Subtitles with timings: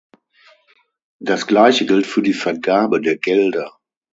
[1.19, 3.77] Das gleiche gilt für die Vergabe der Gelder.